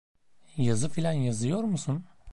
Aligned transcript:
Yazı 0.57 0.89
filan 0.89 1.11
yazıyor 1.13 1.63
musun? 1.63 2.05